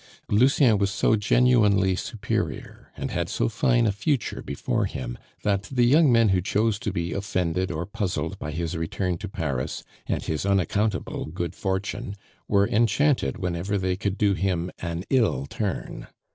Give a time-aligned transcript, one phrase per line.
[0.31, 5.85] Lucien was so genuinely superior, and had so fine a future before him, that the
[5.85, 10.23] young men who chose to be offended or puzzled by his return to Paris and
[10.23, 12.15] his unaccountable good fortune
[12.47, 16.07] were enchanted whenever they could do him an ill turn.